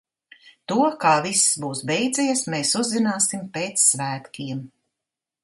To, 0.71 0.77
kā 1.03 1.11
viss 1.25 1.43
būs 1.65 1.83
beidzies, 1.91 2.41
mēs 2.55 2.73
uzzināsim 2.81 3.45
pēc 3.59 3.85
svētkiem. 3.93 4.67